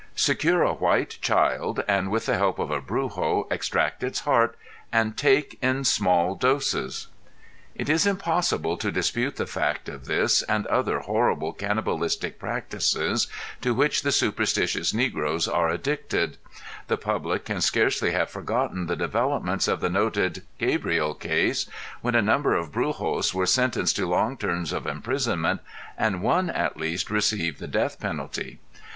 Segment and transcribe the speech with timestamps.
[0.15, 4.57] Secure a white child and with the help of a brujo extract its heart
[4.91, 7.05] and take in small doses!!
[7.75, 13.27] It is impossible to dispute the fact of this and other horrible cannibalistic practices
[13.61, 16.37] to which the superstitious negros are addicted;
[16.87, 21.67] the public can scarcely have forgotten the developments of the noted "Gabriel Case"
[22.01, 25.61] when a number of Brujos were sentenced to long terms of imprisonment
[25.95, 28.57] and one at least received the death penalty.